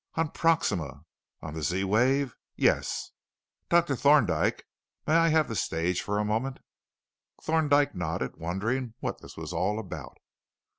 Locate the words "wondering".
8.37-8.95